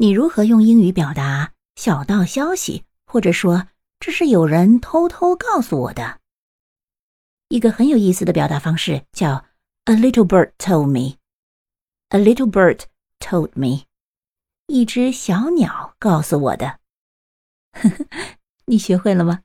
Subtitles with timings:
[0.00, 3.68] 你如何用英语表达小道消息或者说
[3.98, 6.20] 这是有人偷偷告诉我的？
[7.48, 9.44] 一个很有意思的表达方式叫
[9.84, 11.18] a little bird told me.
[12.08, 12.84] A little bird
[13.18, 13.84] told me.
[14.68, 16.78] 一只小鸟告诉我的。
[17.72, 19.42] 呵 呵你学会了吗？